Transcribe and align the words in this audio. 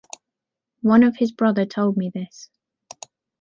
One 0.81 1.03
of 1.03 1.17
his 1.17 1.31
brother 1.31 1.63
told 1.67 1.95
me 1.95 2.09
this. 2.11 2.49